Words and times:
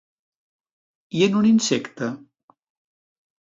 I 1.19 1.21
en 1.27 1.37
un 1.43 1.49
insecte? 1.51 2.11